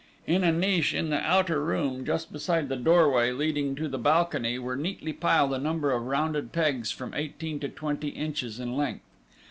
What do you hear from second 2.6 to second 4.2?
the doorway leading to the